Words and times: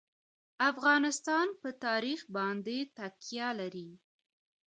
افغانستان 0.69 1.47
په 1.61 1.69
تاریخ 1.85 2.19
باندې 2.35 2.77
تکیه 2.97 3.49
لري. 3.59 3.89